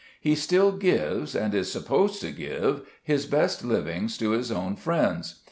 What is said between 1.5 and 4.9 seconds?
is supposed to give, his best livings to his own